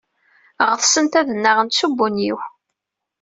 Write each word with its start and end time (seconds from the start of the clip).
Ɣetsent 0.69 1.19
ad 1.19 1.27
nnaɣent 1.31 1.77
s 1.77 1.81
ubunyiw. 1.87 2.37